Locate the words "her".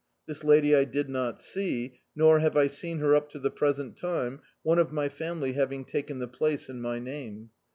2.97-3.13